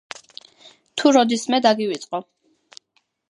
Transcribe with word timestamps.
თუ 1.01 1.11
როდისმე 1.17 1.59
დაგივიწყო! 1.67 2.23